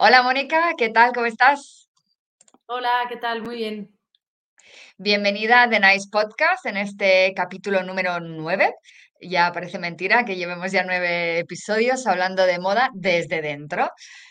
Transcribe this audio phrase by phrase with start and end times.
[0.00, 1.12] Hola Mónica, ¿qué tal?
[1.12, 1.88] ¿Cómo estás?
[2.66, 3.42] Hola, ¿qué tal?
[3.42, 3.98] Muy bien.
[4.96, 8.76] Bienvenida a The Nice Podcast en este capítulo número 9.
[9.20, 13.90] Ya parece mentira que llevemos ya nueve episodios hablando de moda desde dentro.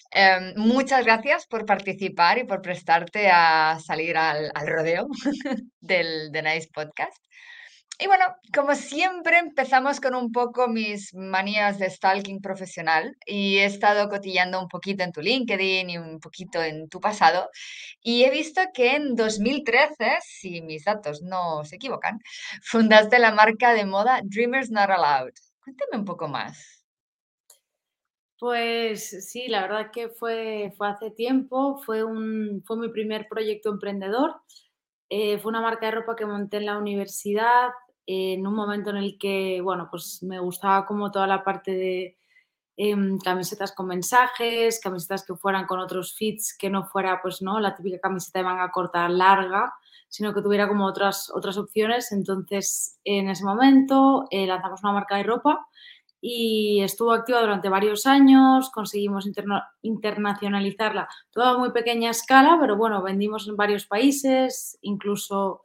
[0.09, 5.07] Em, muchas gracias por participar y por prestarte a salir al, al rodeo
[5.81, 7.21] del The Nice Podcast.
[7.99, 13.65] Y bueno, como siempre empezamos con un poco mis manías de stalking profesional y he
[13.65, 17.49] estado cotillando un poquito en tu LinkedIn y un poquito en tu pasado
[18.03, 22.19] y he visto que en 2013, si mis datos no se equivocan,
[22.61, 25.33] fundaste la marca de moda Dreamers Not Allowed.
[25.59, 26.85] Cuéntame un poco más.
[28.39, 33.71] Pues sí, la verdad que fue, fue hace tiempo, fue, un, fue mi primer proyecto
[33.71, 34.35] emprendedor.
[35.09, 37.69] Eh, fue una marca de ropa que monté en la universidad
[38.07, 42.17] en un momento en el que, bueno, pues me gustaba como toda la parte de
[42.77, 47.59] em, camisetas con mensajes, camisetas que fueran con otros fits, que no fuera, pues, ¿no?
[47.59, 49.73] La típica camiseta de manga corta larga,
[50.07, 52.11] sino que tuviera como otras, otras opciones.
[52.13, 55.67] Entonces, en ese momento eh, lanzamos una marca de ropa
[56.21, 62.75] y estuvo activa durante varios años, conseguimos interna internacionalizarla, toda a muy pequeña escala, pero
[62.75, 65.63] bueno, vendimos en varios países, incluso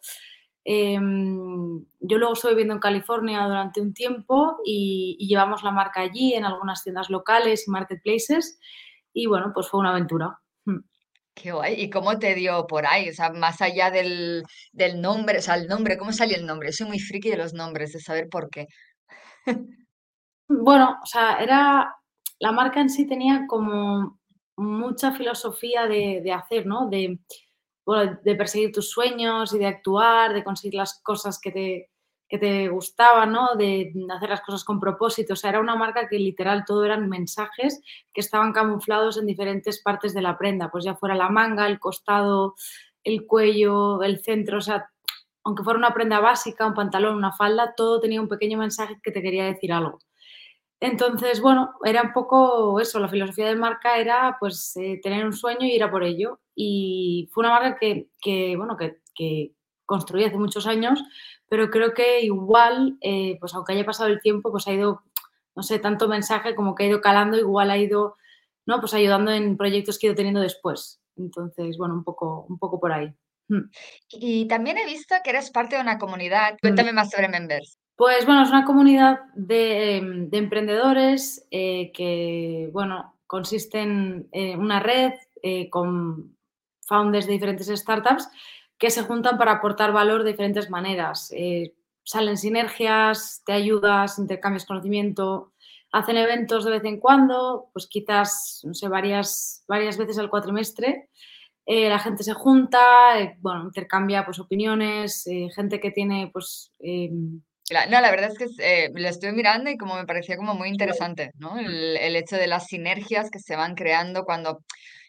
[0.64, 6.00] em, yo luego estuve viviendo en California durante un tiempo y, y, llevamos la marca
[6.00, 8.58] allí en algunas tiendas locales y marketplaces
[9.12, 10.38] y bueno, pues fue una aventura.
[10.64, 10.78] Mm.
[11.34, 11.80] Qué guay.
[11.80, 13.08] ¿Y cómo te dio por ahí?
[13.08, 16.72] O sea, más allá del, del nombre, o sea, el nombre, ¿cómo salió el nombre?
[16.72, 18.66] Soy muy friki de los nombres, de saber por qué.
[20.54, 21.96] Bueno, o sea, era
[22.38, 24.20] la marca en sí tenía como
[24.56, 26.90] mucha filosofía de, de hacer, ¿no?
[26.90, 27.18] De,
[27.86, 31.90] de perseguir tus sueños y de actuar, de conseguir las cosas que te,
[32.32, 33.56] que te gustaban, ¿no?
[33.56, 35.34] De hacer las cosas con propósito.
[35.34, 39.82] O sea, era una marca que literal todo eran mensajes que estaban camuflados en diferentes
[39.82, 42.54] partes de la prenda, pues ya fuera la manga, el costado,
[43.04, 44.88] el cuello, el centro, o sea,
[45.44, 49.10] aunque fuera una prenda básica, un pantalón, una falda, todo tenía un pequeño mensaje que
[49.10, 49.98] te quería decir algo.
[50.84, 55.32] Entonces, bueno, era un poco eso, la filosofía de marca era pues eh, tener un
[55.32, 56.40] sueño y ir a por ello.
[56.56, 59.54] Y fue una marca que, que bueno, que, que,
[59.86, 61.04] construí hace muchos años,
[61.48, 65.02] pero creo que igual, eh, pues aunque haya pasado el tiempo, pues ha ido,
[65.54, 68.16] no sé, tanto mensaje como que ha ido calando, igual ha ido,
[68.66, 68.80] ¿no?
[68.80, 71.00] Pues ayudando en proyectos que he ido teniendo después.
[71.16, 73.14] Entonces, bueno, un poco, un poco por ahí.
[73.48, 73.70] Mm.
[74.08, 76.54] Y también he visto que eres parte de una comunidad.
[76.54, 76.58] Mm.
[76.60, 77.78] Cuéntame más sobre Members.
[78.02, 84.56] Pues bueno, es una comunidad de, em, de emprendedores eh, que, bueno, consiste en eh,
[84.56, 86.36] una red eh, con
[86.80, 88.28] founders de diferentes startups
[88.76, 91.32] que se juntan para aportar valor de diferentes maneras.
[92.02, 95.52] Salen sinergias, te ayudas, intercambias conocimiento,
[95.92, 101.08] hacen eventos de vez en cuando, pues quizás, no sé, varias, varias veces al cuatrimestre.
[101.64, 102.80] La gente se junta,
[103.38, 105.22] bueno, intercambia pues opiniones,
[105.54, 106.72] gente que tiene pues
[107.70, 110.54] em, no, la verdad es que eh, lo estoy mirando y como me parecía como
[110.54, 111.58] muy interesante, ¿no?
[111.58, 114.60] El, el, hecho de las sinergias que se van creando cuando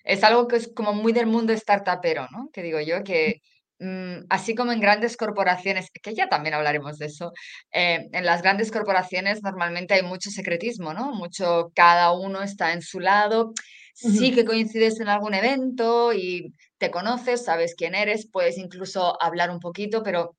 [0.04, 2.50] es algo que es como muy del mundo startupero, ¿no?
[2.54, 3.42] Que digo yo que
[3.80, 7.32] mm, así como en grandes corporaciones, que ya también hablaremos de eso,
[7.72, 11.14] eh, en las grandes corporaciones normalmente hay mucho secretismo, ¿no?
[11.14, 13.54] Mucho, cada uno está en su lado.
[13.96, 19.52] Sí que coincides en algún evento y te conoces, sabes quién eres, puedes incluso hablar
[19.52, 20.36] un poquito, pero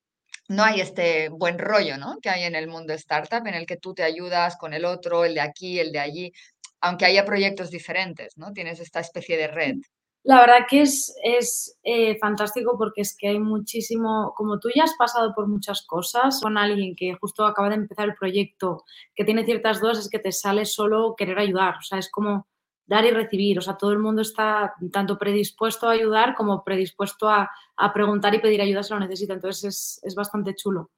[0.48, 2.18] no hay este buen rollo, ¿no?
[2.20, 5.24] Que hay en el mundo startup, en el que tú te ayudas con el otro,
[5.24, 6.32] el de aquí, el de allí,
[6.80, 8.52] aunque haya proyectos diferentes, ¿no?
[8.52, 9.76] Tienes esta especie de red.
[10.22, 14.84] La verdad que es, es eh, fantástico porque es que hay muchísimo, como tú ya
[14.84, 18.84] has pasado por muchas cosas, con alguien que justo acaba de empezar el proyecto,
[19.14, 22.46] que tiene ciertas dudas, es que te sale solo querer ayudar, o sea, es como
[22.86, 27.28] dar y recibir, o sea, todo el mundo está tanto predispuesto a ayudar como predispuesto
[27.28, 30.90] a, a preguntar y pedir ayuda si lo necesita, entonces es, es bastante chulo.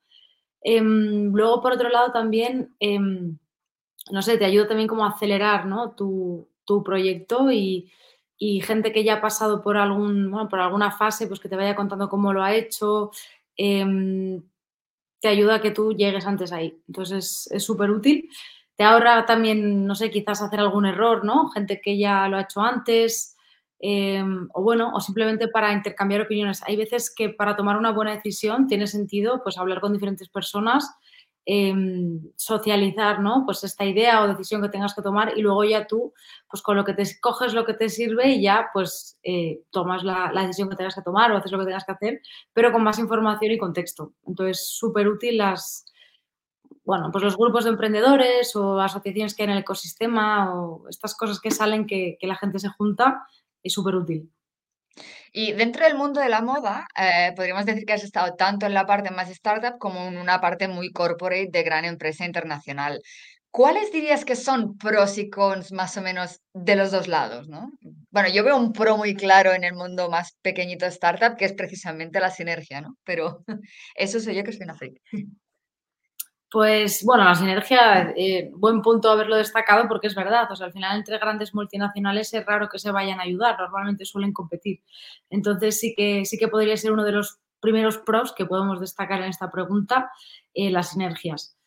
[0.63, 5.67] Eh, luego, por otro lado, también, eh, no sé, te ayuda también como a acelerar
[5.67, 5.93] ¿no?
[5.93, 7.93] tu, tu proyecto y,
[8.37, 11.57] y, gente que ya ha pasado por, algún, bueno, por alguna fase, pues que te
[11.57, 13.11] vaya contando cómo lo ha hecho,
[13.57, 14.41] eh,
[15.21, 16.81] te ayuda a que tú llegues antes ahí.
[16.89, 18.29] Entonces es súper útil.
[18.77, 21.49] Te ahorra también, no sé, quizás hacer algún error, ¿no?
[21.51, 23.35] Gente que ya lo ha hecho antes,
[23.81, 24.25] eh,
[24.55, 26.63] o bueno, o simplemente para intercambiar opiniones.
[26.67, 30.91] Hay veces que para tomar una buena decisión tiene sentido pues hablar con diferentes personas,
[31.49, 31.73] eh,
[32.34, 33.45] socializar, ¿no?
[33.45, 36.13] Pues esta idea o decisión que tengas que tomar y luego ya tú,
[36.51, 40.03] pues con lo que te coges lo que te sirve y ya pues eh, tomas
[40.03, 42.21] la, decisión que tengas que tomar o haces lo que tengas que hacer,
[42.53, 44.15] pero con más información y contexto.
[44.27, 45.84] Entonces, súper útil las,
[46.84, 51.15] bueno, pues los grupos de emprendedores o asociaciones que hay en el ecosistema o estas
[51.15, 53.25] cosas que salen que la gente se junta
[53.66, 54.30] es súper útil.
[55.33, 58.72] Y dentro del mundo de la moda, eh, podríamos decir que has estado tanto en
[58.72, 63.03] la parte más startup como en una parte muy corporate de gran empresa internacional.
[63.51, 67.71] ¿Cuáles dirías que son pros y cons más o menos de los dos lados, no?
[68.10, 71.54] Bueno, yo veo un pro muy claro en el mundo más pequeñito startup, que es
[71.54, 72.97] precisamente la sinergia, ¿no?
[73.04, 73.45] Pero
[73.95, 75.01] eso soy yo que soy una freak.
[76.51, 80.72] Pues bueno, la sinergia, eh, buen punto haberlo destacado porque es verdad, o sea, al
[80.72, 84.81] final entre grandes multinacionales es raro que se vayan a ayudar, normalmente suelen competir.
[85.28, 89.22] Entonces sí que, sí que podría ser uno de los primeros pros que podemos destacar
[89.22, 90.13] en esta pregunta,
[90.54, 91.59] eh, las sinergias.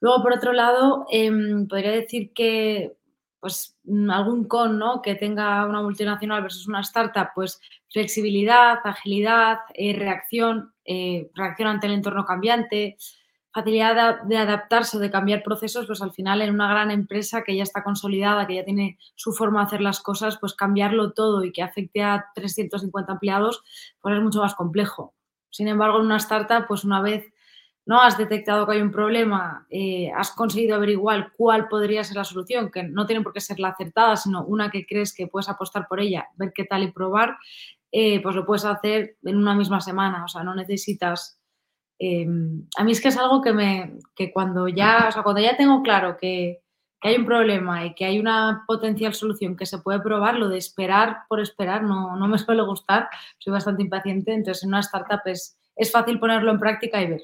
[0.00, 2.96] Luego, por otro lado, em, podría decir que
[3.40, 3.78] pues
[4.10, 5.00] algún con ¿no?
[5.02, 7.58] que tenga una multinacional versus una startup, pues
[7.90, 10.74] flexibilidad, agilidad, eh, reacción,
[11.34, 12.98] reacción ante el entorno cambiante,
[13.52, 17.56] facilidad de adaptarse o de cambiar procesos, pues al final en una gran empresa que
[17.56, 21.44] ya está consolidada, que ya tiene su forma de hacer las cosas, pues cambiarlo todo
[21.44, 23.62] y que afecte a 350 empleados,
[24.00, 25.14] pues es mucho más complejo.
[25.50, 27.32] Sin embargo, en una startup, pues una vez
[27.86, 32.24] no has detectado que hay un problema, eh, has conseguido averiguar cuál podría ser la
[32.24, 35.48] solución, que no tiene por qué ser la acertada, sino una que crees que puedes
[35.48, 37.36] apostar por ella, ver qué tal y probar,
[37.90, 40.24] eh, pues lo puedes hacer en una misma semana.
[40.24, 41.39] O sea, no necesitas
[42.02, 45.42] Em, a mí es que es algo que me, que cuando ya, o sea, cuando
[45.42, 46.62] ya tengo claro que,
[46.98, 50.48] que, hay un problema y que hay una potencial solución que se puede probar, lo
[50.48, 54.80] de esperar por esperar no, no me suele gustar, soy bastante impaciente, entonces en una
[54.80, 57.22] startup es, es fácil ponerlo en práctica y ver.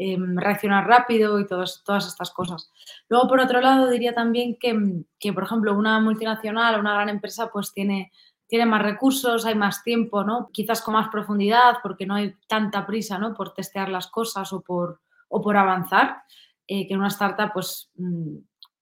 [0.00, 2.70] Em, reaccionar rápido y todas, estas cosas.
[3.08, 7.08] Luego, por otro lado, diría también que, que, por ejemplo, una multinacional o una gran
[7.08, 8.12] empresa pues tiene
[8.48, 10.48] tiene más recursos, hay más tiempo, ¿no?
[10.52, 13.34] Quizás con más profundidad porque no hay tanta prisa, ¿no?
[13.34, 16.22] Por testear las cosas o por, o por avanzar,
[16.66, 18.38] eh, que en una startup pues mm,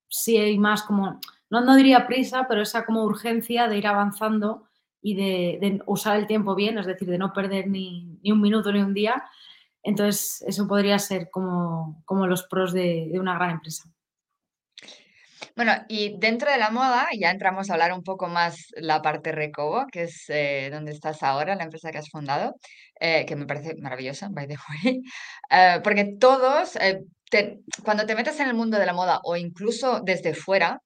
[0.08, 1.20] sí hay más como,
[1.50, 4.68] no, no diría prisa, pero esa como urgencia de ir avanzando
[5.02, 8.80] y de, usar el tiempo bien, es decir, de no perder ni, un minuto ni
[8.80, 9.24] un día.
[9.82, 13.88] Entonces, eso podría ser como, como los pros de una gran empresa.
[15.56, 19.32] Bueno, y dentro de la moda ya entramos a hablar un poco más la parte
[19.32, 22.56] Recobo, que es eh, donde estás ahora, la empresa que has fundado,
[23.00, 25.00] eh, que me parece maravillosa, by the way,
[25.50, 26.76] eh, porque todos,
[27.82, 30.82] cuando te metes en el mundo de la moda o incluso desde fuera,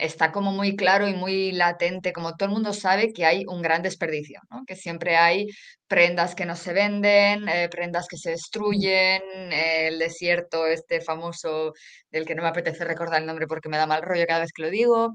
[0.00, 3.62] está como muy claro y muy latente, como todo el mundo sabe que hay un
[3.62, 4.64] gran desperdicio, ¿no?
[4.66, 5.46] que siempre hay
[5.86, 9.22] prendas que no se venden, eh, prendas que se destruyen,
[9.52, 11.72] eh, el desierto este famoso
[12.10, 14.52] del que no me apetece recordar el nombre porque me da mal rollo cada vez
[14.52, 15.14] que lo digo.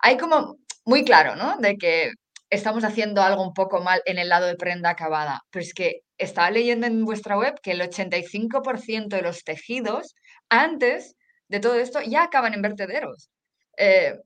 [0.00, 1.56] Hay como muy claro, ¿no?
[1.58, 2.12] De que
[2.50, 6.00] estamos haciendo algo un poco mal en el lado de prenda acabada, pero es que
[6.18, 10.14] estaba leyendo en vuestra web que el 85% de los tejidos
[10.48, 11.16] antes
[11.48, 13.28] de todo esto ya acaban en vertederos.
[13.76, 14.20] Eh,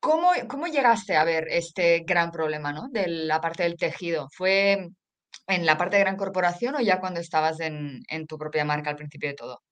[0.00, 2.88] ¿cómo, ¿cómo, llegaste a ver este gran problema ¿no?
[2.90, 4.28] de la parte del tejido?
[4.32, 4.90] ¿Fue
[5.46, 8.96] en la parte de gran corporación o ya cuando estabas en, tu propia marca al
[8.96, 9.62] principio de todo?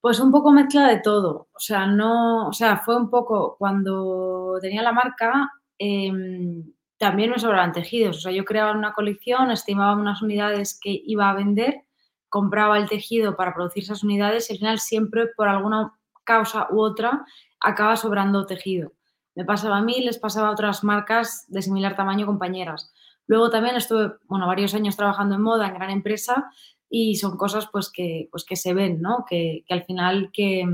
[0.00, 1.48] Pues un poco mezcla de todo.
[1.52, 7.38] O sea, no, o sea, fue un poco cuando tenía la marca, em, también me
[7.38, 8.18] sobraban tejidos.
[8.18, 11.84] O sea, yo creaba una colección, estimaba unas unidades que iba a vender,
[12.28, 15.92] compraba el tejido para producir esas unidades y al final siempre por alguna
[16.24, 17.24] causa u otra
[17.60, 18.92] acaba sobrando tejido.
[19.34, 22.92] Me pasaba a mí, les pasaba a otras marcas de similar tamaño compañeras.
[23.26, 26.50] Luego también estuve, bueno, varios años trabajando en moda en gran empresa
[26.88, 29.24] y son cosas pues que, pues que se ven, ¿no?
[29.28, 30.64] Que, al final que,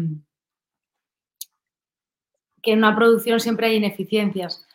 [2.63, 4.67] que en una producción siempre hay ineficiencias.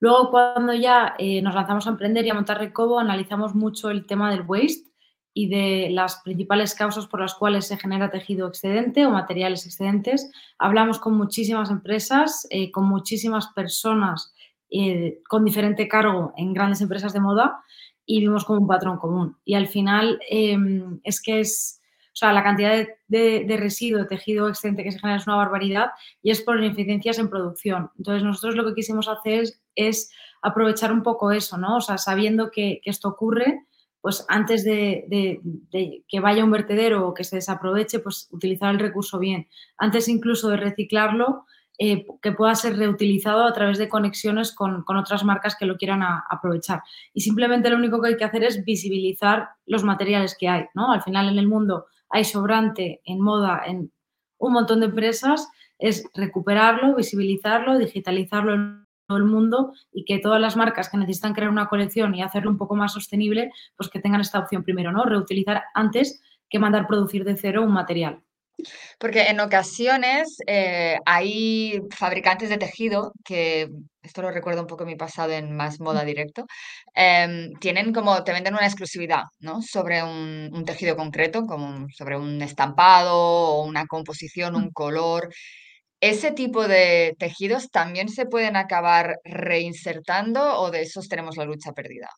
[0.00, 4.06] Luego cuando ya eh, nos lanzamos a emprender y a montar Recobo, analizamos mucho el
[4.06, 4.89] tema del waste
[5.32, 10.30] y de las principales causas por las cuales se genera tejido excedente o materiales excedentes.
[10.58, 14.34] Hablamos con muchísimas empresas, eh, con muchísimas personas
[14.72, 17.60] eh, con diferente cargo en grandes empresas de moda
[18.06, 19.36] y vimos como un patrón común.
[19.44, 24.06] Y al final em, es que es, o sea, la cantidad de, de, de, residuo,
[24.06, 25.90] tejido excedente que se genera es una barbaridad
[26.22, 27.90] y es por ineficiencias en producción.
[27.98, 29.44] Entonces nosotros lo que quisimos hacer
[29.74, 31.76] es, aprovechar un poco eso, ¿no?
[31.76, 33.66] O sea, sabiendo que, que esto ocurre,
[34.00, 35.40] pues antes de,
[36.08, 39.48] que vaya un vertedero o que se desaproveche, pues utilizar el recurso bien.
[39.76, 41.44] Antes incluso de reciclarlo,
[41.82, 46.02] eh, que pueda ser reutilizado a través de conexiones con, otras marcas que lo quieran
[46.28, 46.82] aprovechar.
[47.14, 50.64] Y simplemente lo único que hay que hacer es visibilizar los materiales que hay.
[50.74, 50.92] ¿no?
[50.92, 53.90] Al final en el mundo hay sobrante en moda en
[54.38, 58.86] un montón de empresas, es recuperarlo, visibilizarlo, digitalizarlo
[59.16, 62.58] el mundo y que todas las marcas que necesitan crear una colección y hacerlo un
[62.58, 65.04] poco más sostenible, pues que tengan esta opción primero, ¿no?
[65.04, 68.22] Reutilizar antes que mandar producir de cero un material.
[68.98, 73.68] Porque en ocasiones eh, hay fabricantes de tejido que,
[74.02, 76.46] esto lo recuerdo un poco mi pasado en más moda directo,
[76.94, 79.62] em, tienen como, te venden una exclusividad, ¿no?
[79.62, 85.30] Sobre un, un tejido concreto, como sobre un estampado o una composición, un color.
[86.00, 91.72] ¿Ese tipo de tejidos también se pueden acabar reinsertando o de esos tenemos la lucha
[91.72, 92.08] perdida?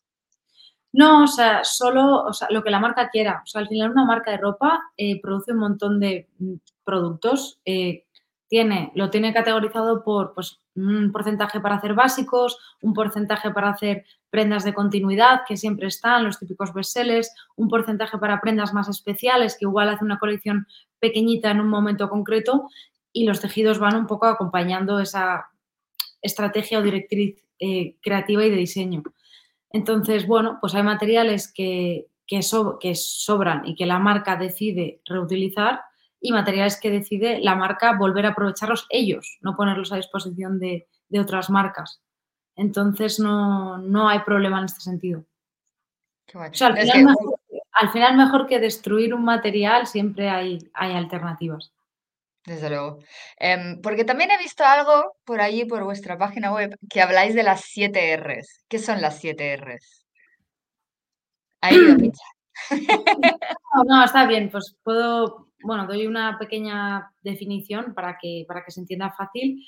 [0.93, 3.41] No, o sea, solo, lo que la marca quiera.
[3.43, 6.53] O sea, al final una marca de ropa eh, produce un montón de mm,
[6.85, 7.59] productos.
[7.65, 8.05] eh,
[8.53, 14.05] tiene, lo tiene categorizado por pues, un porcentaje para hacer básicos, un porcentaje para hacer
[14.29, 19.57] prendas de continuidad, que siempre están, los típicos bestsellers, un porcentaje para prendas más especiales,
[19.57, 20.67] que igual hace una colección
[20.99, 22.69] pequeñita en un momento concreto,
[23.13, 25.47] y los tejidos van un poco acompañando esa
[26.21, 29.03] estrategia o directriz eh, creativa y de diseño.
[29.69, 35.01] Entonces, bueno, pues hay materiales que, que, so- que sobran y que la marca decide
[35.05, 35.81] reutilizar
[36.19, 40.87] y materiales que decide la marca volver a aprovecharlos ellos, no ponerlos a disposición de,
[41.09, 42.01] de otras marcas.
[42.55, 45.25] Entonces, no, no hay problema en este sentido.
[46.25, 46.51] Qué guay.
[46.51, 47.39] O sea, al final, que mejor,
[47.73, 51.73] al final mejor que destruir un material, siempre hay, hay alternativas.
[52.45, 52.99] Desde luego.
[53.37, 57.43] Em, porque también he visto algo por allí, por vuestra página web, que habláis de
[57.43, 58.65] las 7 Rs.
[58.67, 60.05] ¿Qué son las 7 Rs?
[61.61, 62.27] Ahí ido a pinchar.
[63.75, 68.71] No, no, está bien, pues puedo, bueno, doy una pequeña definición para que, para que
[68.71, 69.65] se entienda fácil.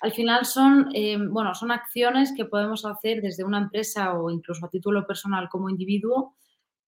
[0.00, 4.64] Al final son, eh, bueno, son acciones que podemos hacer desde una empresa o incluso
[4.64, 6.36] a título personal como individuo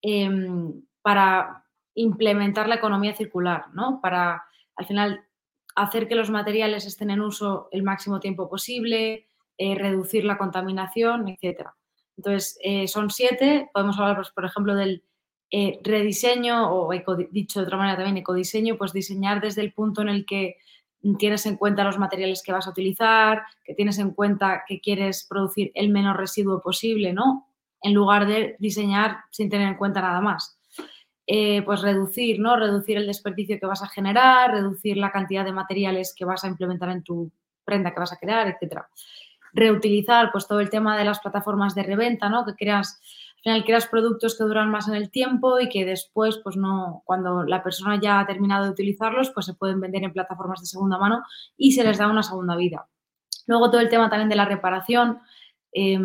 [0.01, 4.01] em, para implementar la economía circular, ¿no?
[4.01, 4.45] Para,
[4.77, 5.25] al final,
[5.77, 11.29] hacer que los materiales estén en uso el máximo tiempo posible, eh, reducir la contaminación,
[11.29, 11.75] etcétera.
[12.17, 15.05] Entonces, eh, son siete, podemos hablar, pues, por ejemplo, del
[15.53, 20.03] eh, rediseño o eco- dicho de otra manera también ecodiseño, pues diseñar desde el punto
[20.03, 20.57] en el que
[21.19, 25.27] tienes en cuenta los materiales que vas a utilizar, que tienes en cuenta que quieres
[25.29, 27.49] producir el menor residuo posible, ¿no?
[27.83, 30.60] En lugar de diseñar sin tener en cuenta nada más.
[31.33, 32.57] Eh, pues reducir, ¿no?
[32.57, 36.49] Reducir el desperdicio que vas a generar, reducir la cantidad de materiales que vas a
[36.49, 37.31] implementar en tu
[37.65, 38.89] prenda que vas a crear, etcétera.
[39.53, 42.45] Reutilizar, pues todo el tema de las plataformas de reventa, ¿no?
[42.45, 43.01] Que creas,
[43.37, 47.03] al final creas productos que duran más en el tiempo y que después, pues no,
[47.05, 50.67] cuando la persona ya ha terminado de utilizarlos, pues se pueden vender en plataformas de
[50.67, 51.23] segunda mano
[51.57, 52.89] y se les da una segunda vida.
[53.47, 55.21] Luego todo el tema también de la reparación.
[55.73, 55.97] eh,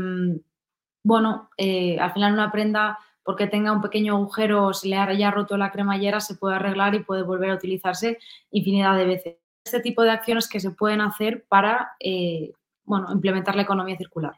[1.05, 5.31] bueno, eh, al final una prenda, porque tenga un pequeño agujero o se le haya
[5.31, 8.19] roto la cremallera, se puede arreglar y puede volver a utilizarse
[8.51, 9.37] infinidad de veces.
[9.65, 12.51] Este tipo de acciones que se pueden hacer para, eh,
[12.85, 14.33] bueno, implementar la economía circular.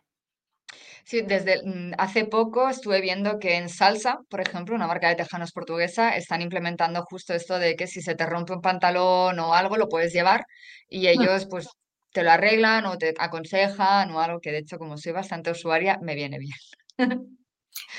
[1.05, 5.15] Sí, desde mm, hace poco estuve viendo que en Salsa, por ejemplo, una marca de
[5.15, 9.53] tejanos portuguesa, están implementando justo esto de que si se te rompe un pantalón o
[9.53, 10.45] algo, lo puedes llevar
[10.89, 11.27] y Mm.
[11.27, 11.67] ellos pues
[12.11, 15.97] te lo arreglan o te aconsejan o algo que de hecho como soy bastante usuaria,
[16.01, 16.57] me viene bien.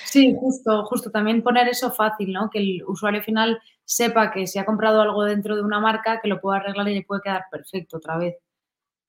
[0.05, 1.11] Sí, justo, justo.
[1.11, 2.51] También poner eso fácil, ¿no?
[2.51, 6.29] Que el usuario final sepa que si ha comprado algo dentro de una marca, que
[6.29, 8.37] lo puede arreglar y le puede quedar perfecto otra vez.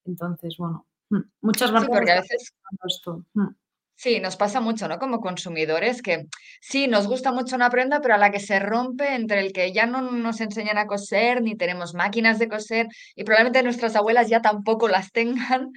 [0.05, 3.25] Entonces, bueno, mm, muchas Sí, marcas porque a veces haciendo esto.
[3.35, 3.47] Mm.
[3.95, 4.97] Sí, nos pasa mucho, ¿no?
[4.97, 6.27] Como consumidores que
[6.61, 9.73] sí, nos gusta mucho una prenda, pero a la que se rompe, entre el que
[9.73, 14.29] ya no nos enseñan a coser, ni tenemos máquinas de coser, y probablemente nuestras abuelas
[14.29, 15.73] ya tampoco las tengan,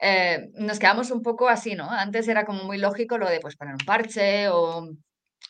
[0.00, 1.90] eh, nos quedamos un poco así, ¿no?
[1.90, 4.88] Antes era como muy lógico lo de pues poner un parche o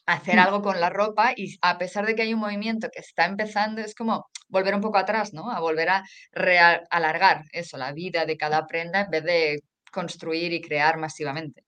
[0.07, 0.41] hacer Mm.
[0.41, 3.81] algo con la ropa, y a pesar de que hay un movimiento que está empezando,
[3.83, 5.51] es como volver un poco atrás, ¿no?
[5.51, 6.05] A volver a
[6.91, 9.61] alargar eso, la vida de cada prenda en vez de
[9.93, 11.65] construir y crear masivamente.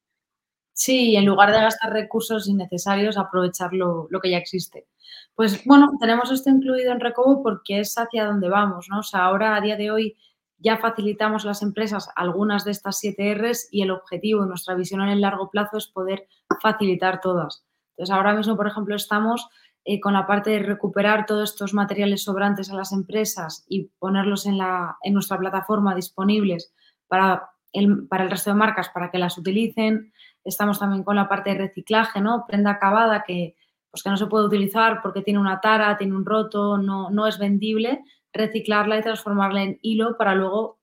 [0.73, 4.87] Sí, en lugar de gastar recursos innecesarios, aprovechar lo, lo que ya existe.
[5.35, 9.01] Pues bueno, tenemos esto incluido en Recovo porque es hacia donde vamos, ¿no?
[9.01, 10.17] O sea, ahora a día de hoy
[10.59, 15.09] ya facilitamos las empresas algunas de estas 7 Rs y el objetivo nuestra visión en
[15.09, 16.27] el largo plazo es poder
[16.61, 17.65] facilitar todas.
[17.97, 19.49] Entonces, ahora mismo, por ejemplo, estamos
[19.85, 24.47] eh, con la parte de recuperar todos estos materiales sobrantes a las empresas y ponerlos
[24.47, 26.73] en, la, en nuestra plataforma disponibles
[27.07, 30.13] para el, para el resto de marcas para que las utilicen
[30.49, 32.45] Estamos también con la parte de reciclaje, ¿no?
[32.47, 33.57] Prenda acabada que,
[33.91, 37.27] pues que no se puede utilizar porque tiene una tara, tiene un roto, no, no
[37.27, 38.03] es vendible,
[38.39, 40.79] reciclarla y transformarla en hilo para luego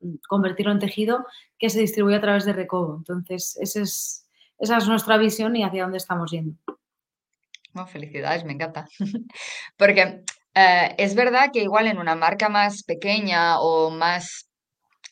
[0.00, 1.26] mm, convertirlo en tejido
[1.58, 2.96] que se distribuye a través de Recobo.
[2.98, 6.56] Entonces, esa es nuestra visión y hacia dónde estamos yendo.
[7.74, 8.88] No, felicidades, me encanta.
[9.76, 14.48] Porque eh, es verdad que igual en una marca más pequeña o más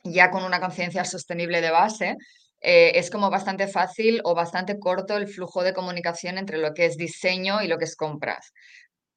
[0.04, 2.16] ya con una conciencia sostenible de base,
[2.60, 6.86] eh, es como bastante fácil o bastante corto el flujo de comunicación entre lo que
[6.86, 8.52] es diseño y lo que es compras.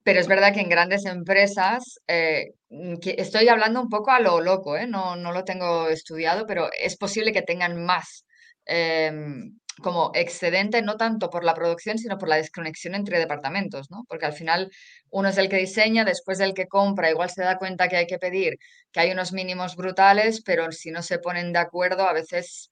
[0.03, 4.41] Pero es verdad que en grandes empresas, eh, mm, estoy hablando un poco a lo
[4.41, 4.87] loco, ¿eh?
[4.87, 8.25] No, no lo tengo estudiado, pero es posible que tengan más
[8.65, 14.03] em, como excedente, no tanto por la producción, sino por la desconexión entre departamentos, ¿no?
[14.07, 14.69] Porque al final
[15.11, 18.07] uno es el que diseña, después el que compra, igual se da cuenta que hay
[18.07, 18.57] que pedir,
[18.91, 22.71] que hay unos mínimos brutales, pero si no se ponen de acuerdo, a veces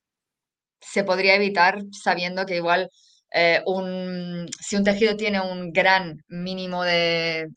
[0.80, 2.90] se podría evitar sabiendo que igual
[3.32, 7.48] eh, un, si un tejido tiene un gran mínimo de,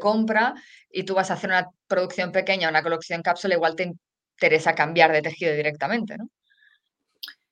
[0.00, 0.54] compra
[0.90, 3.90] y tú vas a hacer una producción pequeña, una colección cápsula, igual te
[4.34, 6.28] interesa cambiar de tejido directamente, ¿no?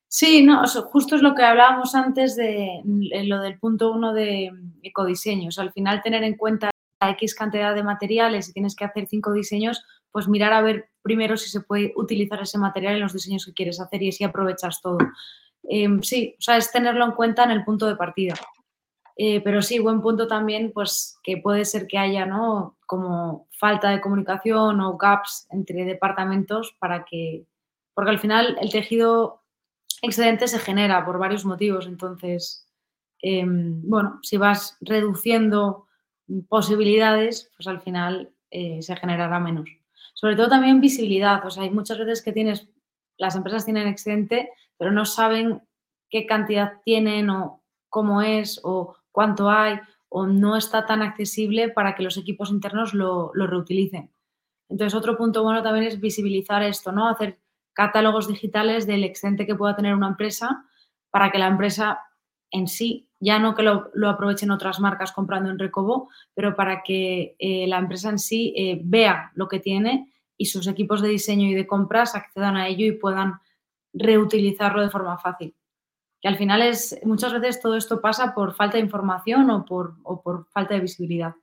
[0.09, 4.51] Sí, no, justo es lo que hablábamos antes de lo del punto uno de
[4.83, 5.59] ecodiseños.
[5.59, 6.71] al final tener en cuenta
[7.01, 11.37] X cantidad de materiales y tienes que hacer cinco diseños, pues mirar a ver primero
[11.37, 14.81] si se puede utilizar ese material en los diseños que quieres hacer y así aprovechas
[14.81, 14.99] todo.
[15.69, 18.35] Em, sí, o sea, es tenerlo en cuenta en el punto de partida.
[19.17, 22.77] Eh, pero sí, buen punto también, pues que puede ser que haya, ¿no?
[22.87, 27.47] Como falta de comunicación o gaps entre departamentos para que,
[27.95, 29.43] porque al final el tejido
[30.03, 31.87] excedente se genera por varios motivos.
[31.87, 32.67] Entonces,
[33.23, 35.87] em, bueno, si vas reduciendo
[36.49, 39.69] posibilidades, pues al final eh, se generará menos.
[40.15, 41.45] Sobre todo también visibilidad.
[41.47, 42.69] O sea, hay muchas veces que tienes,
[43.17, 45.63] las empresas tienen excedente, pero no saben
[46.11, 51.95] qué cantidad tienen o cómo es o cuánto hay o no está tan accesible para
[51.95, 54.11] que los equipos internos lo, lo reutilicen.
[54.69, 57.09] Entonces, otro punto bueno también es visibilizar esto, ¿no?
[57.09, 57.39] Hacer
[57.73, 60.65] catálogos digitales del excedente que pueda tener una empresa
[61.11, 62.01] para que la empresa
[62.51, 67.37] en sí, ya no que lo, aprovechen otras marcas comprando en Recobo, pero para que
[67.39, 71.49] eh, la empresa en sí eh, vea lo que tiene y sus equipos de diseño
[71.49, 73.41] y de compras accedan a ello y puedan
[73.99, 75.55] reutilizarlo de forma fácil.
[76.21, 79.97] Que al final es, muchas veces todo esto pasa por falta de información o por,
[80.03, 81.35] o por falta de visibilidad.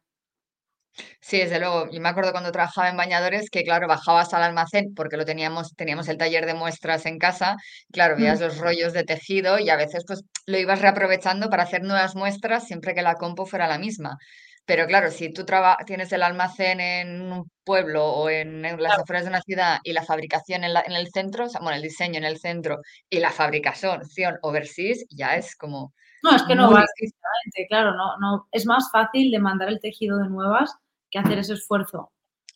[1.22, 1.90] Sí, desde luego.
[1.92, 5.74] Yo me acuerdo cuando trabajaba en bañadores que, claro, bajabas al almacén porque lo teníamos,
[5.76, 7.56] teníamos el taller de muestras en casa.
[7.92, 8.44] Claro, veías Mm.
[8.44, 12.68] los rollos de tejido y a veces pues lo ibas reaprovechando para hacer nuevas muestras
[12.68, 14.18] siempre que la compo fuera la misma.
[14.66, 15.46] Pero claro, si tú
[15.86, 20.04] tienes el almacén en un pueblo o en, las afueras de una ciudad y la
[20.04, 23.32] fabricación en, en el centro, o sea, bueno, el diseño en el centro y la
[23.32, 24.02] fabricación
[24.42, 27.68] overseas, ya es como No, es que no difícil.
[27.68, 28.48] claro, no, no.
[28.52, 30.74] Es más fácil demandar el tejido de nuevas
[31.12, 32.12] que hacer ese esfuerzo.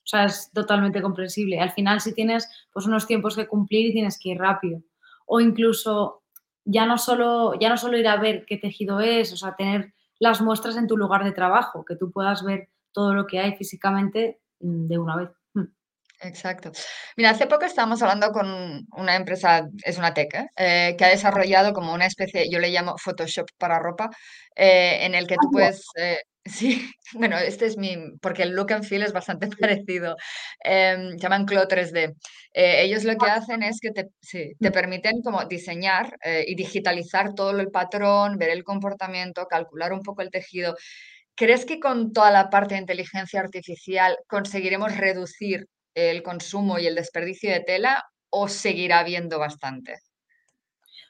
[0.08, 1.60] O sea, es totalmente comprensible.
[1.60, 4.82] Al final, si tienes pues, unos tiempos que cumplir y tienes que ir rápido.
[5.26, 6.24] O incluso
[6.64, 9.94] ya no solo, ya no solo ir a ver qué tejido es, o sea, tener
[10.20, 13.56] las muestras en tu lugar de trabajo, que tú puedas ver todo lo que hay
[13.56, 15.30] físicamente mm, de una vez.
[16.22, 16.72] Exacto.
[17.16, 18.48] Mira, hace poco estábamos hablando con
[18.94, 20.48] una empresa, es una tech, ¿eh?
[20.56, 24.10] Eh, que ha desarrollado como una especie, yo le llamo Photoshop para ropa,
[24.56, 25.86] eh, en el que tú puedes,
[26.46, 29.48] sí, bueno, este es mi, porque el look and feel es bastante
[29.86, 30.16] parecido,
[30.64, 32.16] em, llaman Clo 3D.
[32.54, 37.52] ellos lo que hacen es que te, sí, te permiten como diseñar y digitalizar todo
[37.60, 40.76] el patrón, ver el comportamiento, calcular un poco el tejido.
[41.36, 46.96] ¿Crees que con toda la parte de inteligencia artificial conseguiremos reducir el consumo y el
[46.96, 49.96] desperdicio de tela o seguirá habiendo bastante?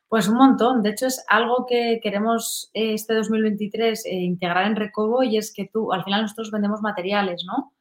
[0.07, 0.81] Pues un montón.
[0.83, 5.53] De hecho, es algo que queremos eh, este 2023 eh, integrar en Recobo y es
[5.53, 7.73] que tú, al final nosotros vendemos materiales, ¿no?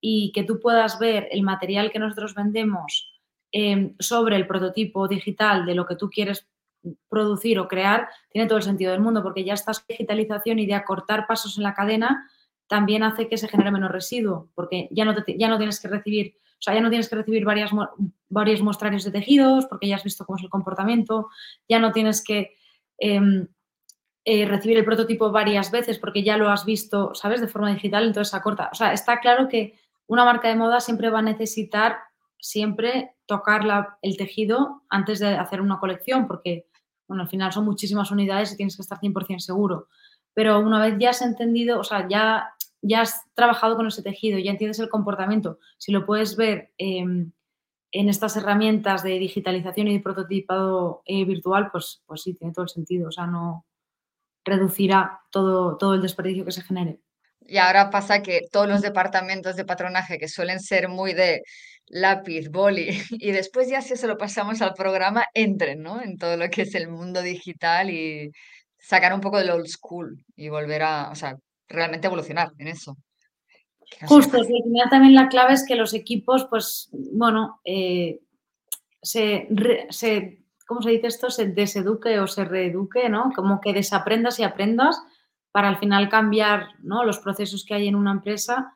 [0.00, 3.10] Y que tú puedas ver el material que nosotros vendemos
[3.50, 6.46] em, sobre el prototipo digital de lo que tú quieres
[7.08, 10.74] producir o crear, tiene todo el sentido del mundo porque ya esta digitalización y de
[10.74, 12.28] acortar pasos en la cadena
[12.66, 16.36] también hace que se genere menos residuo porque ya no, ya no tienes que recibir
[16.62, 17.70] sea, ya no tienes que recibir varias,
[18.28, 21.28] varios muestrarios de tejidos porque ya has visto cómo es el comportamiento,
[21.68, 22.56] ya no tienes que
[22.98, 23.48] em,
[24.24, 27.40] eh, recibir el prototipo varias veces porque ya lo has visto, ¿sabes?
[27.40, 28.70] De forma digital, entonces acorta.
[28.72, 31.98] O sea, está claro que una marca de moda siempre va a necesitar
[32.38, 33.62] siempre tocar
[34.02, 36.66] el tejido antes de hacer una colección porque,
[37.08, 39.88] bueno, al final son muchísimas unidades y tienes que estar 100% seguro.
[40.34, 44.38] Pero una vez ya has entendido, o sea, ya ya has trabajado con ese tejido,
[44.38, 47.32] ya entiendes el comportamiento, si lo puedes ver em,
[47.92, 52.64] en estas herramientas de digitalización y de prototipado eh, virtual, pues, pues sí, tiene todo
[52.64, 53.08] el sentido.
[53.08, 53.66] O sea, no
[54.44, 57.00] reducirá todo, todo el desperdicio que se genere.
[57.40, 61.42] Y ahora pasa que todos los departamentos de patronaje que suelen ser muy de
[61.86, 66.00] lápiz, boli, y después ya si eso lo pasamos al programa, entren, ¿no?
[66.00, 68.30] En todo lo que es el mundo digital y
[68.78, 71.36] sacar un poco del old school y volver a, o sea,
[71.72, 72.96] realmente evolucionar en eso.
[74.06, 78.20] Justo, al final también la clave es que los equipos, pues, bueno, eh,
[79.02, 79.48] se,
[80.66, 81.30] ¿cómo se dice esto?
[81.30, 83.32] Se deseduque o se reeduque, ¿no?
[83.34, 85.02] Como que desaprendas y aprendas
[85.50, 87.04] para al final cambiar ¿no?
[87.04, 88.74] los procesos que hay en una empresa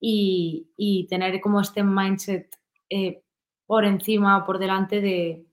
[0.00, 2.58] y, tener como este mindset
[2.90, 3.22] eh,
[3.64, 5.46] por encima o por delante de,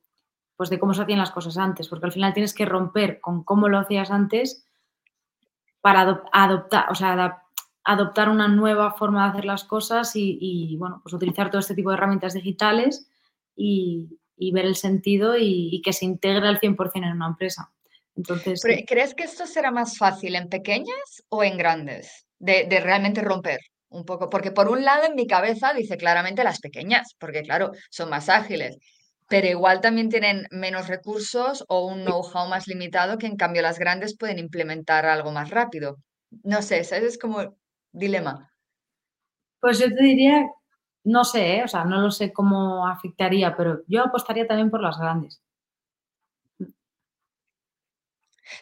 [0.55, 3.43] pues de cómo se hacían las cosas antes, porque al final tienes que romper con
[3.43, 4.65] cómo lo hacías antes
[5.83, 7.43] para adoptar, o sea,
[7.83, 11.89] adoptar una nueva forma de hacer las cosas y, bueno, pues utilizar todo este tipo
[11.89, 13.09] de herramientas digitales
[13.53, 14.17] y,
[14.53, 17.69] ver el sentido y, que se integre al 100% en una empresa.
[18.15, 23.21] Entonces, ¿Crees que esto será más fácil en pequeñas o en grandes de, de realmente
[23.21, 23.59] romper?
[23.89, 27.73] un poco, porque por un lado en mi cabeza dice claramente las pequeñas, porque claro,
[27.91, 28.79] son más ágiles,
[29.33, 33.79] pero igual también tienen menos recursos o un know-how más limitado que en cambio las
[33.79, 35.97] grandes pueden implementar algo más rápido.
[36.43, 37.57] No sé, ese es como
[37.91, 38.53] dilema.
[39.59, 40.45] Pues yo te diría,
[41.05, 41.63] no sé, ¿eh?
[41.63, 45.41] o sea, no lo sé cómo afectaría, pero yo apostaría también por las grandes.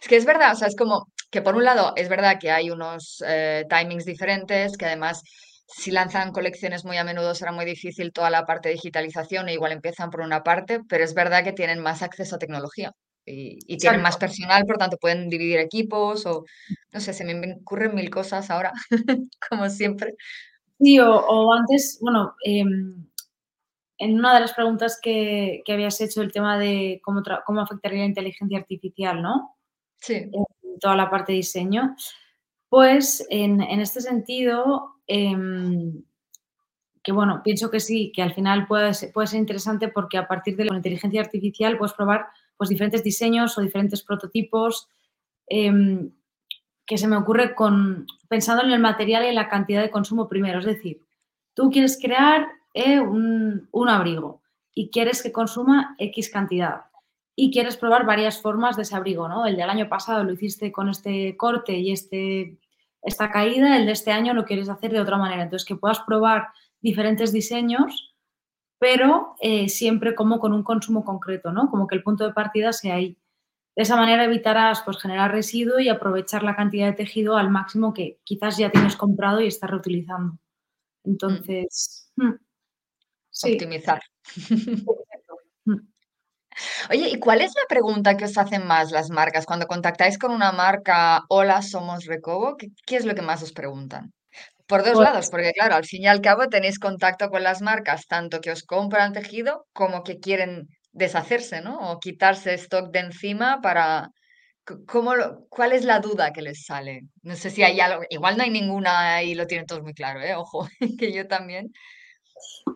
[0.01, 2.49] Es que es verdad, o sea, es como que por un lado es verdad que
[2.49, 5.21] hay unos eh, timings diferentes, que además
[5.73, 9.53] si lanzan colecciones muy a menudo será muy difícil toda la parte de digitalización e
[9.53, 12.91] igual empiezan por una parte, pero es verdad que tienen más acceso a tecnología
[13.25, 16.43] y, tienen más personal, por tanto pueden dividir equipos o
[16.91, 18.71] no sé, se me ocurren mil cosas ahora,
[19.49, 20.15] como siempre.
[20.79, 23.05] Sí, o, antes, bueno, em,
[23.99, 28.05] en una de las preguntas que, habías hecho, el tema de cómo, cómo afectaría la
[28.05, 29.55] inteligencia artificial, ¿no?
[29.99, 30.15] Sí.
[30.15, 31.95] En toda la parte de diseño.
[32.69, 36.03] Pues en, este sentido, em,
[37.03, 40.27] que bueno, pienso que sí, que al final puede ser, puede ser interesante porque a
[40.27, 44.87] partir de la inteligencia artificial puedes probar pues, diferentes diseños o diferentes prototipos
[45.47, 46.11] em,
[46.85, 50.59] que se me ocurre con, pensando en el material y la cantidad de consumo primero.
[50.59, 51.01] Es decir,
[51.53, 54.41] tú quieres crear eh, un, un abrigo
[54.73, 56.85] y quieres que consuma X cantidad
[57.35, 59.45] y quieres probar varias formas de ese abrigo, ¿no?
[59.45, 62.57] El del año pasado lo hiciste con este corte y este,
[63.01, 65.43] esta caída, el de este año lo quieres hacer de otra manera.
[65.43, 66.49] Entonces, que puedas probar
[66.81, 68.15] diferentes diseños,
[68.79, 71.69] pero eh, siempre como con un consumo concreto, ¿no?
[71.69, 73.17] Como que el punto de partida sea ahí.
[73.75, 77.93] De esa manera evitarás pues, generar residuo y aprovechar la cantidad de tejido al máximo
[77.93, 80.37] que quizás ya tienes comprado y estás reutilizando.
[81.03, 82.33] Entonces, mm.
[83.43, 84.01] optimizar.
[86.89, 89.45] Oye, ¿y cuál es la pregunta que os hacen más las marcas?
[89.45, 94.13] Cuando contactáis con una marca, hola, somos Recobo, ¿qué, es lo que más os preguntan?
[94.67, 97.61] Por dos lados, pues porque claro, al fin y al cabo tenéis contacto con las
[97.61, 101.91] marcas, tanto que os compran tejido como que quieren deshacerse, ¿no?
[101.91, 104.09] O quitarse stock de encima para...
[104.87, 105.13] ¿Cómo
[105.49, 107.01] ¿Cuál es la duda que les sale?
[107.23, 110.21] No sé si hay algo, igual no hay ninguna y lo tienen todos muy claro,
[110.21, 110.35] ¿eh?
[110.35, 110.67] Ojo,
[110.99, 111.71] que yo también.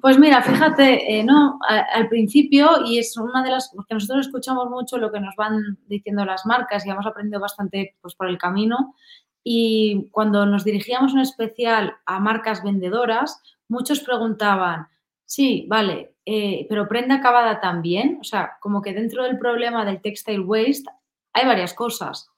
[0.01, 4.69] Pues mira, fíjate, eh, no, al principio, y es una de las, porque nosotros escuchamos
[4.69, 8.37] mucho lo que nos van diciendo las marcas y hemos aprendido bastante pues, por el
[8.37, 8.95] camino.
[9.43, 14.87] Y cuando nos dirigíamos en especial a marcas vendedoras, muchos preguntaban,
[15.23, 18.17] sí, vale, eh, pero prenda acabada también.
[18.19, 20.89] O sea, como que dentro del problema del textile waste
[21.33, 22.29] hay varias cosas.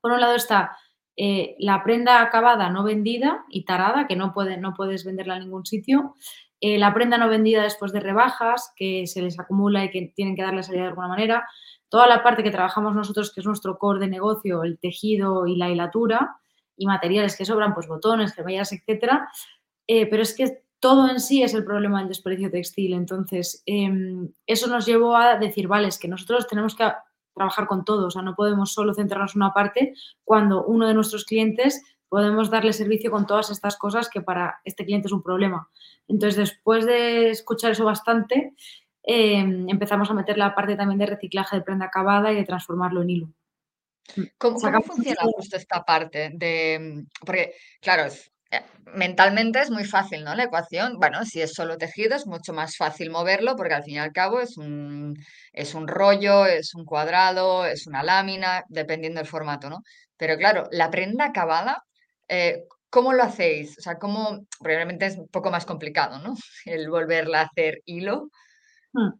[0.00, 0.76] Por un lado está
[1.16, 5.66] eh, la prenda acabada no vendida y tarada, que no, no puedes venderla en ningún
[5.66, 6.14] sitio.
[6.60, 10.34] Eh, la prenda no vendida después de rebajas, que se les acumula y que tienen
[10.34, 11.48] que darle salida de alguna manera.
[11.88, 15.56] Toda la parte que trabajamos nosotros, que es nuestro core de negocio, el tejido y
[15.56, 16.36] la hilatura,
[16.76, 19.28] y materiales que sobran, pues botones, cremalleras, etcétera.
[19.86, 22.92] Eh, pero es que todo en sí es el problema del desperdicio textil.
[22.92, 26.84] Entonces, em, eso nos llevó a decir, vale, es que nosotros tenemos que
[27.34, 29.94] trabajar con todo, o sea, no podemos solo centrarnos en una parte
[30.24, 34.84] cuando uno de nuestros clientes podemos darle servicio con todas estas cosas que para este
[34.84, 35.68] cliente es un problema.
[36.08, 38.52] Entonces, después de escuchar eso bastante,
[39.02, 43.02] em, empezamos a meter la parte también de reciclaje de prenda acabada y de transformarlo
[43.02, 43.28] en hilo.
[44.38, 46.30] ¿Cómo, funciona justo esta parte?
[46.32, 48.10] De, porque, claro,
[48.50, 48.62] eh,
[48.94, 50.34] mentalmente es muy fácil, ¿no?
[50.34, 53.94] La ecuación, bueno, si es solo tejido es mucho más fácil moverlo porque al fin
[53.94, 55.14] y al cabo es un,
[55.52, 59.82] es un rollo, es un cuadrado, es una lámina, dependiendo del formato, ¿no?
[60.16, 61.84] Pero claro, la prenda acabada
[62.28, 63.78] eh, ¿cómo lo hacéis?
[63.78, 64.46] O sea, ¿cómo?
[64.60, 66.34] Probablemente es un poco más complicado, ¿no?
[66.64, 68.30] El volverla a hacer hilo.
[68.92, 69.12] Hmm.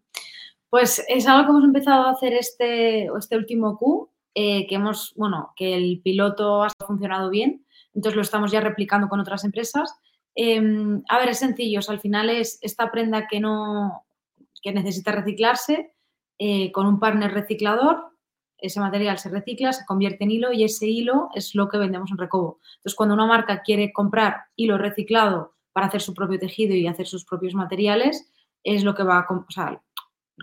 [0.70, 5.14] Pues es algo que hemos empezado a hacer este, este último Q, eh, que hemos,
[5.16, 9.94] bueno, que el piloto ha funcionado bien, entonces lo estamos ya replicando con otras empresas.
[10.34, 14.06] Em, a ver, es sencillo, al final es esta prenda que no,
[14.62, 15.94] que necesita reciclarse
[16.38, 18.12] eh, con un partner reciclador
[18.58, 22.10] ese material se recicla, se convierte en hilo y ese hilo es lo que vendemos
[22.10, 22.58] en Recobo.
[22.76, 27.06] Entonces, cuando una marca quiere comprar hilo reciclado para hacer su propio tejido y hacer
[27.06, 28.30] sus propios materiales,
[28.64, 29.80] es lo que va a, o sea,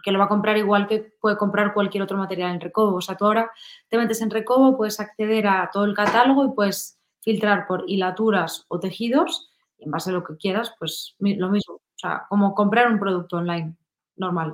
[0.03, 2.97] que lo va a comprar igual que puede comprar cualquier otro material en Recobo.
[2.97, 3.51] O sea, tú ahora
[3.89, 8.65] te metes en Recobo, puedes acceder a todo el catálogo y puedes filtrar por hilaturas
[8.67, 11.75] o tejidos y en base a lo que quieras, pues lo mismo.
[11.75, 13.75] O sea, como comprar un producto online
[14.15, 14.53] normal.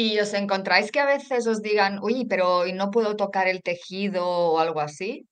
[0.00, 4.24] ¿Y os encontráis que a veces os digan, uy, pero no puedo tocar el tejido
[4.24, 5.28] o algo así?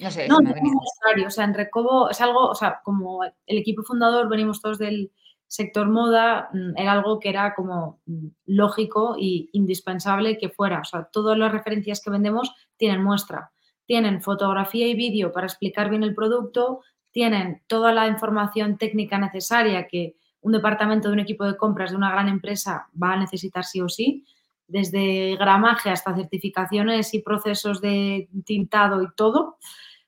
[0.00, 1.28] No sé, no, no es necesario.
[1.28, 5.12] O sea, en Recobo es algo, o sea, como el equipo fundador venimos todos del
[5.46, 10.80] sector moda, mm, era algo que era como mm, lógico y indispensable que fuera.
[10.80, 13.52] O sea, todas las referencias que vendemos tienen muestra.
[13.86, 16.80] Tienen fotografía y vídeo para explicar bien el producto,
[17.12, 21.96] tienen toda la información técnica necesaria que un departamento de un equipo de compras de
[21.96, 24.24] una gran empresa va a necesitar sí o sí,
[24.66, 29.58] desde gramaje hasta certificaciones y procesos de tintado y todo.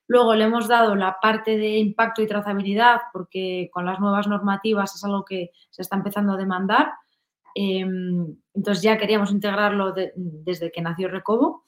[0.06, 4.94] Luego le hemos dado la parte de impacto y trazabilidad, porque con las nuevas normativas
[4.94, 6.92] es algo que se está empezando a demandar.
[7.54, 11.64] Em, entonces ya queríamos integrarlo desde que nació Recobo.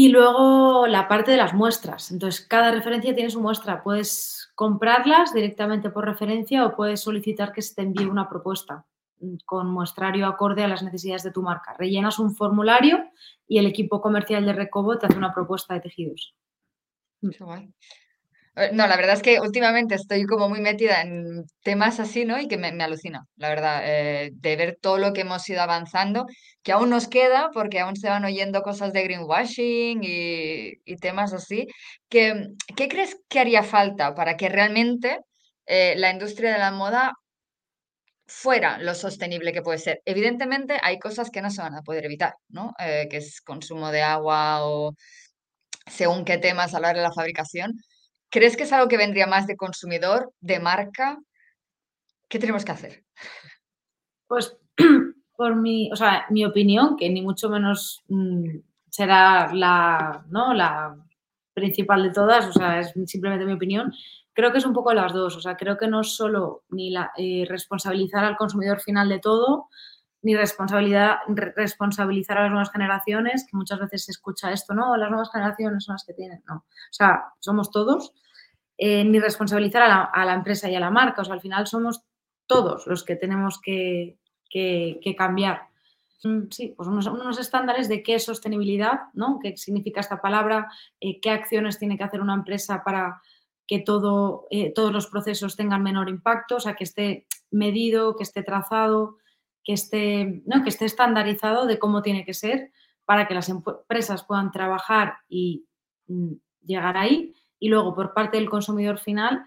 [0.00, 2.12] Y luego la parte de las muestras.
[2.12, 3.82] Entonces, cada referencia tiene su muestra.
[3.82, 8.86] Puedes comprarlas directamente por referencia o puedes solicitar que se te envíe una propuesta
[9.18, 11.74] mm, con muestrario acorde a las necesidades de tu marca.
[11.76, 13.10] Rellenas un formulario
[13.48, 16.32] y el equipo comercial de Recobo te hace una propuesta de tejidos.
[17.20, 17.72] Eh,
[18.72, 22.40] no, la verdad es que últimamente estoy como muy metida en temas así, ¿no?
[22.40, 26.26] Y que me, alucina, la verdad, eh, de ver todo lo que hemos ido avanzando,
[26.62, 31.66] que aún nos queda, porque aún se van oyendo cosas de greenwashing y, temas así.
[32.08, 35.20] Que, ¿Qué crees que haría falta para que realmente
[35.66, 37.12] eh, la industria de la moda
[38.26, 40.00] fuera lo sostenible que puede ser?
[40.04, 42.72] Evidentemente hay cosas que no se van a poder evitar, ¿no?
[42.78, 44.94] que es consumo de agua o
[45.86, 47.72] según qué temas hablar de la fabricación
[48.30, 51.18] ¿Crees que es algo que vendría más de consumidor, de marca?
[52.28, 53.04] ¿Qué tenemos que hacer?
[54.26, 54.56] Pues
[55.36, 58.58] por mi, o sea, mi opinión, que ni mucho menos mm,
[58.90, 60.52] será la, ¿no?
[60.52, 60.96] la
[61.54, 63.92] principal de todas, o sea, es simplemente mi opinión,
[64.32, 67.10] creo que es un poco las dos, o sea, creo que no solo ni la,
[67.16, 69.68] eh, responsabilizar al consumidor final de todo,
[70.22, 75.10] ni responsabilidad, responsabilizar a las nuevas generaciones, que muchas veces se escucha esto, no, las
[75.10, 76.56] nuevas generaciones son las que tienen, no.
[76.56, 78.12] O sea, somos todos,
[78.76, 82.02] eh, ni responsabilizar a la, empresa y a la marca, o sea, al final somos
[82.46, 84.18] todos los que tenemos que,
[85.16, 85.68] cambiar.
[86.24, 89.38] Mm, sí, pues unos, estándares de qué es sostenibilidad, ¿no?
[89.40, 90.68] ¿Qué significa esta palabra?
[91.00, 93.22] Eh, ¿Qué acciones tiene que hacer una empresa para
[93.68, 96.56] que todo, eh, todos los procesos tengan menor impacto?
[96.56, 99.18] O sea, que esté medido, que esté trazado,
[99.68, 100.62] que esté, ¿no?
[100.62, 102.72] que esté estandarizado de cómo tiene que ser
[103.04, 105.66] para que las empresas puedan trabajar y
[106.06, 106.32] mm,
[106.64, 107.34] llegar ahí.
[107.58, 109.44] Y luego, por parte del consumidor final,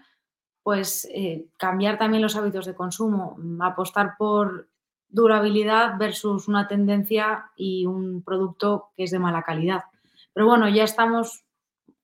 [0.62, 4.68] pues eh, cambiar también los hábitos de consumo, mm, apostar por
[5.08, 9.82] durabilidad versus una tendencia y un producto que es de mala calidad.
[10.32, 11.42] Pero bueno, ya estamos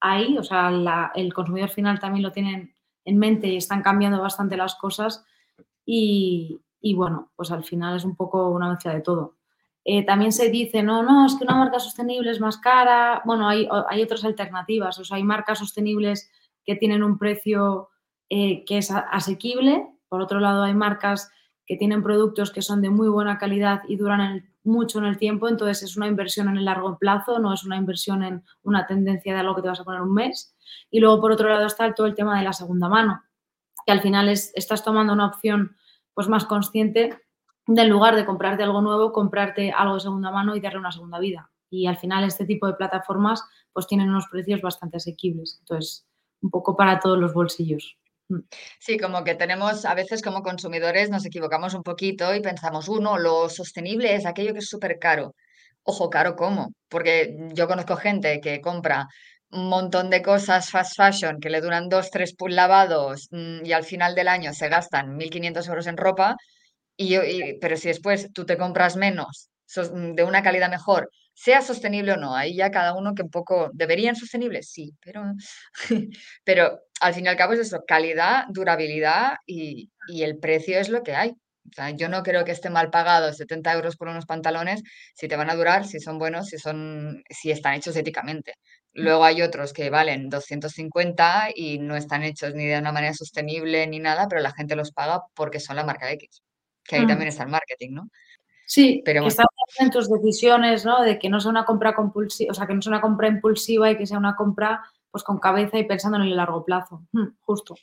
[0.01, 4.57] ahí, o sea, el consumidor final también lo tiene en mente y están cambiando bastante
[4.57, 5.25] las cosas
[5.87, 9.37] y, y bueno, pues al final es un poco una mezcla de todo.
[9.85, 13.23] Eh, también se dice, no, no, es que una marca sostenible es más cara.
[13.25, 16.31] Bueno, hay, hay otras alternativas, o sea, hay marcas sostenibles
[16.65, 17.89] que tienen un precio
[18.29, 19.87] eh, que es asequible.
[20.09, 21.31] Por otro lado, hay marcas
[21.65, 25.49] que tienen productos que son de muy buena calidad y duran mucho en el tiempo,
[25.49, 29.33] entonces es una inversión en el largo plazo, no es una inversión en una tendencia
[29.33, 30.55] de algo que te vas a poner un mes.
[30.91, 33.23] Y luego, por otro lado, está todo el tema de la segunda mano,
[33.87, 35.77] que al final es, estás tomando una opción
[36.19, 37.17] pues más consciente
[37.69, 41.21] del lugar de comprarte algo nuevo, comprarte algo de segunda mano y darle una segunda
[41.21, 41.53] vida.
[41.71, 45.59] Y al final este tipo de plataformas pues tienen unos precios bastante asequibles.
[45.61, 46.09] Entonces,
[46.43, 47.97] un poco para todos los bolsillos.
[48.31, 48.41] Mm.
[48.81, 53.17] Sí, como que tenemos, a veces como consumidores nos equivocamos un poquito y pensamos, uno,
[53.17, 55.37] lo sostenible es aquello que es súper caro.
[55.85, 59.07] Ojo, caro cómo, porque yo conozco gente que compra
[59.51, 63.85] un montón de cosas fast fashion que le duran dos, tres lavados mm, y al
[63.85, 66.37] final del año se gastan 1.500 euros en ropa,
[66.97, 72.13] y, pero si después tú te compras menos, mm, de una calidad mejor, sea sostenible
[72.13, 74.71] o no, ahí ya cada uno que un poco, ¿deberían sostenibles?
[74.73, 75.23] Sí, pero,
[76.45, 80.89] pero al fin y al cabo es eso, calidad, durabilidad y, y el precio es
[80.89, 81.31] lo que hay.
[81.31, 84.83] O sea, yo no creo que esté mal pagado 70 euros por unos pantalones
[85.15, 88.55] si te van a durar, si son buenos, si, son, si están hechos éticamente.
[88.99, 93.87] Luego hay otros que valen 250 y no están hechos ni de una manera sostenible
[93.87, 96.43] ni nada, pero la gente los paga porque son la marca X,
[96.85, 97.09] que ahí mm.
[97.09, 98.11] también está el marketing, ¿no?
[98.67, 99.47] Sí, pero están
[99.79, 101.03] en tus decisiones, ¿no?
[101.03, 103.91] De que no sea una compra compulsiva, o sea, que no sea una compra impulsiva
[103.91, 107.37] y que sea una compra pues con cabeza y pensando en el largo plazo, mm,
[107.41, 107.77] justo.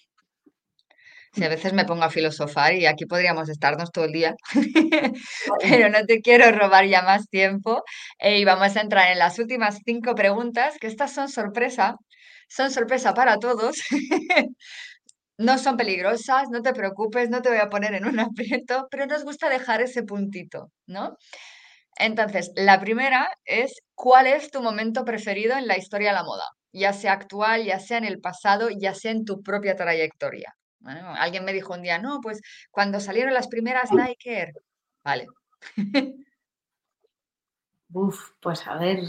[1.35, 4.35] Sí, a veces me pongo a filosofar y aquí podríamos estarnos todo el día,
[5.61, 7.83] pero no te quiero robar ya más tiempo,
[8.19, 11.95] eh, y vamos a entrar en las últimas 5 preguntas, que estas son sorpresa,
[12.47, 13.77] son sorpresa para todos.
[15.37, 19.05] No son peligrosas, no te preocupes, no te voy a poner en un aprieto, pero
[19.05, 21.17] nos gusta dejar ese puntito, ¿no?
[21.99, 26.45] Entonces, la primera es, ¿cuál es tu momento preferido en la historia de la moda?
[26.73, 30.53] Ya sea actual, ya sea en el pasado, ya sea en tu propia trayectoria.
[30.85, 34.53] Bueno, alguien me dijo un día, no, pues cuando salieron las primeras Nike Air.
[35.03, 35.25] Vale.
[37.91, 38.99] Uf, pues a ver,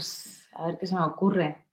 [0.53, 1.67] a ver qué se me ocurre.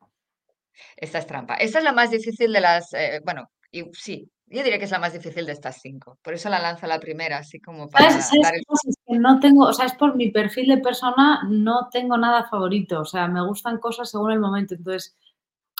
[0.95, 1.55] Esta es trampa.
[1.55, 4.91] Esta es la más difícil de las, eh, bueno, y, sí, yo diría que es
[4.91, 6.19] la más difícil de estas cinco.
[6.21, 8.65] Por eso la lanzo la primera, así como para ¿Sabes, sabes dar qué el...
[8.67, 8.91] pasa?
[8.91, 12.47] Es que no tengo, o sea, es por mi perfil de persona, no tengo nada
[12.51, 13.01] favorito.
[13.01, 14.75] O sea, me gustan cosas según el momento.
[14.75, 15.17] Entonces,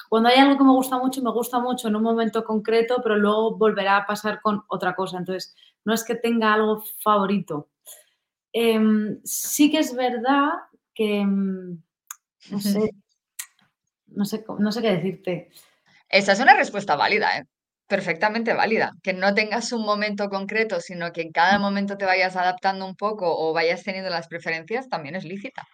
[0.09, 3.17] cuando hay algo que me gusta mucho, me gusta mucho en un momento concreto, pero
[3.17, 5.19] luego volverá a pasar con otra cosa.
[5.19, 7.69] Entonces, no es que tenga algo favorito.
[8.53, 10.51] Em, sí que es verdad
[10.95, 11.83] que, em,
[12.51, 12.91] no sé,
[14.07, 15.51] no sé, co- no sé qué decirte.
[16.09, 17.45] Esa es una respuesta válida, ¿eh?
[17.89, 18.93] Perfectamente válida.
[19.03, 22.97] Que no tengas un momento concreto, sino que en cada momento te vayas adaptando un
[22.97, 25.67] poco o vayas teniendo las preferencias, también es lícita.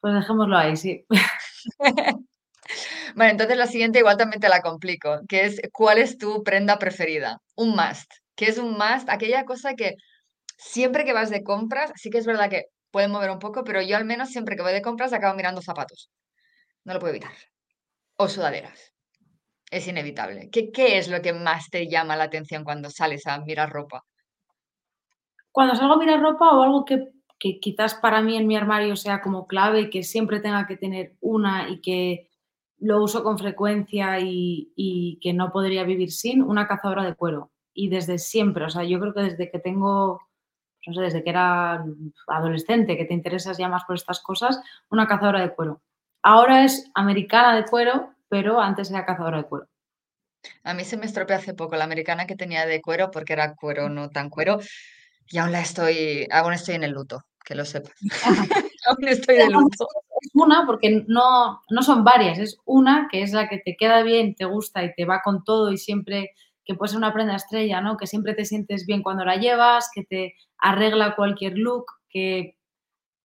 [0.00, 1.06] Pues dejémoslo ahí, sí.
[3.14, 6.78] Bueno, entonces la siguiente igual también te la complico, que es ¿cuál es tu prenda
[6.78, 7.38] preferida?
[7.56, 8.10] Un must.
[8.36, 9.08] ¿Qué es un must?
[9.08, 9.96] Aquella cosa que
[10.56, 13.82] siempre que vas de compras, sí que es verdad que puede mover un poco, pero
[13.82, 16.10] yo al menos siempre que voy de compras acabo mirando zapatos.
[16.84, 17.32] No lo puedo evitar.
[18.16, 18.92] O sudaderas.
[19.70, 20.50] Es inevitable.
[20.50, 24.04] ¿Qué, qué es lo que más te llama la atención cuando sales a mirar ropa?
[25.50, 27.08] Cuando salgo a mirar ropa o algo que,
[27.42, 31.16] que quizás para mí en mi armario sea como clave que siempre tenga que tener
[31.20, 32.30] una y que
[32.78, 37.50] lo uso con frecuencia y, y que no podría vivir sin, una cazadora de cuero.
[37.74, 40.20] Y desde siempre, o sea, yo creo que desde que tengo,
[40.86, 41.84] no sé, desde que era
[42.28, 45.82] adolescente, que te interesas ya más por estas cosas, una cazadora de cuero.
[46.22, 49.66] Ahora es americana de cuero, pero antes era cazadora de cuero.
[50.62, 53.56] A mí se me estropeó hace poco la americana que tenía de cuero porque era
[53.56, 54.60] cuero, no tan cuero,
[55.28, 57.92] y aún la estoy, aún estoy en el luto, que lo sepas.
[58.86, 59.88] Aún estoy de luto.
[60.20, 64.02] Es una, porque no, no son varias, es una que es la que te queda
[64.02, 66.30] bien, te gusta y te va con todo y siempre,
[66.64, 67.96] que puede ser una prenda estrella, ¿no?
[67.96, 72.56] Que siempre te sientes bien cuando la llevas, que te arregla cualquier look, que,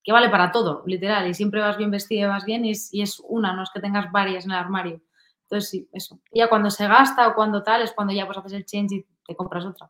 [0.04, 2.94] que vale para todo, literal, y siempre vas bien vestida y vas bien y es,
[2.94, 5.02] y es una, no es que tengas varias en el armario.
[5.44, 6.20] Entonces sí, eso.
[6.32, 8.94] Y ya cuando se gasta o cuando tal es cuando ya pues haces el change
[8.96, 9.90] y te compras otra.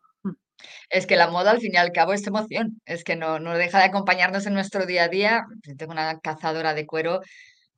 [0.90, 3.58] Es que la moda al fin y al cabo es emoción, es que no, no
[3.58, 5.44] deja de acompañarnos en nuestro día a día.
[5.64, 7.22] Yo tengo una cazadora de cuero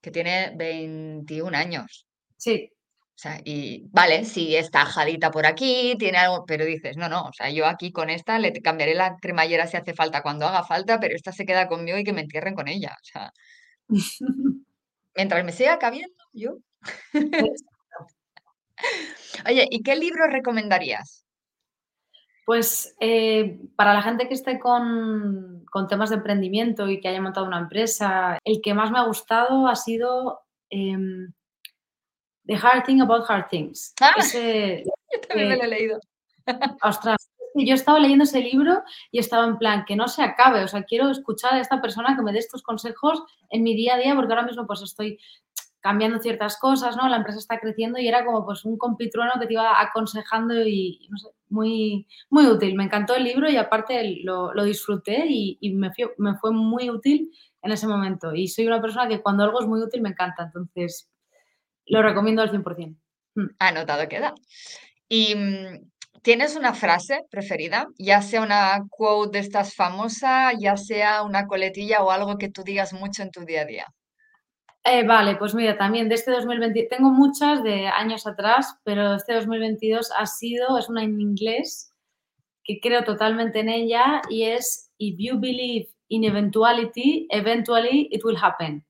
[0.02, 2.06] que tiene 21 años.
[2.38, 2.72] Sí,
[3.15, 7.24] O sea, y vale, sí, está ajadita por aquí, tiene algo, pero dices, no, no,
[7.26, 10.63] o sea, yo aquí con esta le cambiaré la cremallera si hace falta cuando haga
[10.63, 12.96] falta, pero esta se queda conmigo y que me entierren con ella.
[13.02, 13.32] O sea,
[15.15, 16.58] mientras me siga cabiendo, yo.
[19.46, 21.26] Oye, ¿y qué libro recomendarías?
[22.50, 27.22] Pues eh, para la gente que esté con, con temas de emprendimiento y que haya
[27.22, 30.40] montado una empresa, el que más me ha gustado ha sido
[30.72, 31.32] em,
[32.48, 33.94] The Hard Thing About Hard Things.
[34.02, 34.84] Ah, Ese,
[35.14, 36.00] yo también me lo he leído.
[36.82, 38.82] ostras, yo estaba leyendo ese libro
[39.12, 42.16] y estaba en plan, que no se acabe, o sea, quiero escuchar a esta persona
[42.16, 45.20] que me dé estos consejos en mi día a día, porque ahora mismo pues estoy
[45.82, 47.08] cambiando ciertas cosas, ¿no?
[47.08, 51.08] La empresa está creciendo y era como pues un compitrueno que te iba aconsejando y,
[51.10, 52.76] no sé, muy, muy útil.
[52.76, 57.72] Me encantó el libro y aparte lo, disfruté y, me, me fue muy útil en
[57.72, 58.34] ese momento.
[58.34, 61.10] Y soy una persona que cuando algo es muy útil me encanta, entonces
[61.86, 62.98] lo recomiendo al 100%.
[63.36, 63.46] Mm.
[63.60, 64.34] Anotado queda.
[65.08, 65.89] ¿Y mm,
[66.22, 67.88] tienes una frase preferida?
[67.98, 72.63] Ya sea una quote de estas famosa, ya sea una coletilla o algo que tú
[72.63, 73.94] digas mucho en tu día a día.
[74.86, 79.34] Eh, vale, pues mira, también de este 2020, tengo muchas de años atrás, pero este
[79.34, 81.94] 2022 ha sido, es una en inglés,
[82.63, 88.38] que creo totalmente en ella, y es, If you believe in eventuality, eventually it will
[88.42, 88.86] happen.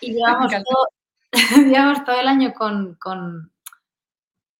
[0.00, 0.86] Y llevamos todo,
[1.68, 3.52] llevamos todo el año con, con,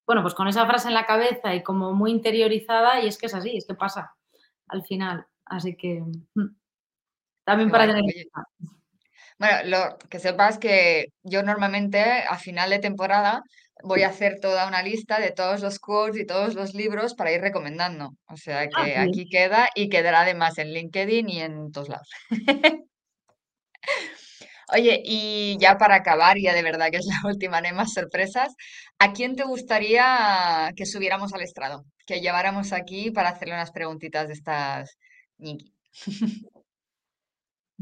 [0.07, 3.27] bueno, pues con esa frase en la cabeza y como muy interiorizada, y es que
[3.27, 4.17] es así, es que pasa
[4.67, 5.27] al final.
[5.45, 6.01] Así que
[6.35, 6.47] mm,
[7.45, 8.05] también Qué para tener.
[9.41, 13.43] Bueno, lo que sepas que yo normalmente a final de temporada
[13.83, 17.33] voy a hacer toda una lista de todos los quotes y todos los libros para
[17.33, 18.11] ir recomendando.
[18.29, 22.09] O sea Ah, que aquí queda y quedará además en LinkedIn y en todos lados.
[24.73, 27.93] Oye, y ya para acabar, ya de verdad que es la última, no hay más
[27.93, 28.55] sorpresas,
[28.99, 31.85] ¿a quién te gustaría que subiéramos al estrado?
[32.07, 34.97] Que lleváramos aquí para hacerle unas preguntitas de estas.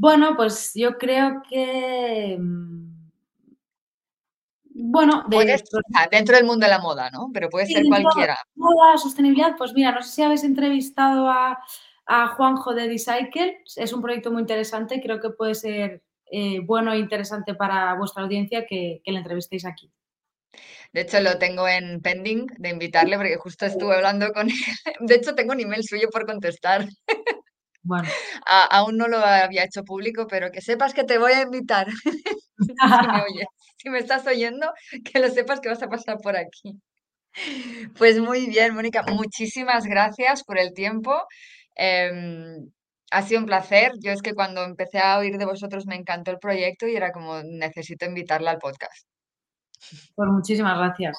[0.01, 3.09] Bueno, pues yo creo que, mm,
[4.74, 5.62] bueno, de Puedes,
[5.96, 7.30] ah, dentro del mundo de la moda, ¿no?
[7.34, 8.38] Pero puede sí, ser cualquiera.
[8.55, 11.59] moda, sostenibilidad, pues mira, no sé si habéis entrevistado a
[12.11, 16.94] a Juanjo de Decycle, es un proyecto muy interesante, creo que puede ser, eh, bueno
[16.94, 19.92] e interesante para vuestra audiencia que que le entrevistéis aquí.
[20.92, 24.57] De hecho, lo tengo en pending de invitarle, porque justo estuve hablando con él.
[25.01, 26.86] De hecho, tengo un email suyo por contestar.
[27.89, 28.07] Bueno.
[28.47, 31.86] A aún no lo había hecho público, pero que sepas que te voy a invitar.
[32.61, 34.72] Si me oyes, si me estás oyendo,
[35.05, 36.74] que lo sepas que vas a pasar por aquí.
[37.97, 41.22] Pues muy bien, Mónica, muchísimas gracias por el tiempo.
[41.76, 42.68] Em,
[43.12, 43.93] ha sido un placer.
[44.01, 47.12] Yo es que cuando empecé a oír de vosotros me encantó el proyecto y era
[47.12, 49.07] como necesito invitarla al podcast.
[50.16, 51.16] Pues muchísimas gracias.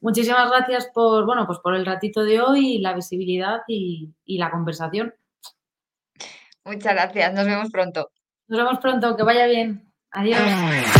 [0.00, 4.50] Muchísimas gracias por, bueno, pues por el ratito de hoy, la visibilidad y y la
[4.52, 5.12] conversación.
[6.66, 8.10] Muchas gracias, nos vemos pronto.
[8.48, 9.92] Nos vemos pronto, que vaya bien.
[10.10, 10.40] Adiós.